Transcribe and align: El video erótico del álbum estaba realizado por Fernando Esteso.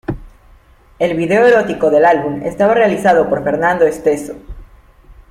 El 0.97 1.15
video 1.15 1.45
erótico 1.45 1.91
del 1.91 2.05
álbum 2.05 2.41
estaba 2.43 2.73
realizado 2.73 3.29
por 3.29 3.43
Fernando 3.43 3.85
Esteso. 3.85 4.33